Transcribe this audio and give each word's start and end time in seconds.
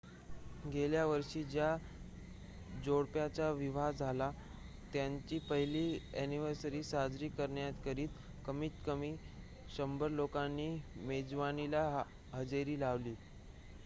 गेल्या 0.65 1.05
वर्षी 1.05 1.43
ज्या 1.43 1.75
जोडप्याचा 2.85 3.49
विवाह 3.51 3.89
झाला 3.91 4.31
त्यांची 4.93 5.39
पहिली 5.49 5.99
अ‍ॅनिव्हर्सरी 6.13 6.81
साजरी 6.83 7.29
करण्याकरिता 7.29 8.41
कमीत 8.45 8.83
कमी 8.85 9.15
100 9.77 10.07
लोकांनी 10.09 10.69
मेजवानीला 10.97 11.87
हजेरी 12.33 12.79
लावली 12.79 13.15